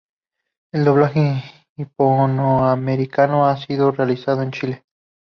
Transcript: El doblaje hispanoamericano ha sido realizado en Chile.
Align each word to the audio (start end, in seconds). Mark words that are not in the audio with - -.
El 0.71 0.83
doblaje 0.83 1.43
hispanoamericano 1.77 3.45
ha 3.45 3.55
sido 3.55 3.91
realizado 3.91 4.41
en 4.41 4.49
Chile. 4.49 4.85